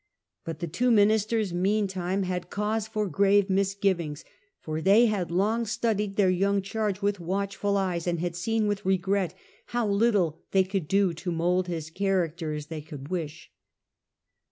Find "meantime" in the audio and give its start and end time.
1.53-2.23